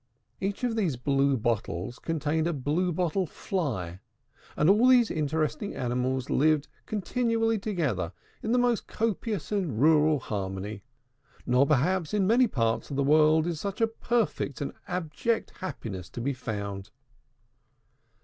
Each 0.39 0.63
of 0.63 0.75
these 0.75 0.95
blue 0.97 1.37
bottles 1.37 1.99
contained 1.99 2.47
a 2.47 2.53
Blue 2.53 2.91
Bottle 2.91 3.27
Fly; 3.27 3.99
and 4.57 4.67
all 4.67 4.87
these 4.87 5.11
interesting 5.11 5.75
animals 5.75 6.27
live 6.27 6.63
continually 6.87 7.59
together 7.59 8.11
in 8.41 8.51
the 8.51 8.57
most 8.57 8.87
copious 8.87 9.51
and 9.51 9.79
rural 9.79 10.17
harmony: 10.17 10.81
nor 11.45 11.67
perhaps 11.67 12.15
in 12.15 12.25
many 12.25 12.47
parts 12.47 12.89
of 12.89 12.95
the 12.95 13.03
world 13.03 13.45
is 13.45 13.61
such 13.61 13.83
perfect 13.99 14.59
and 14.59 14.73
abject 14.87 15.51
happiness 15.59 16.09
to 16.09 16.19
be 16.19 16.33
found. 16.33 16.89